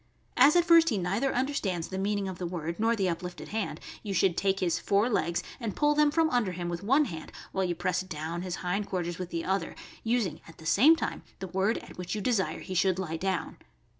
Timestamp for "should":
4.15-4.35, 12.73-12.97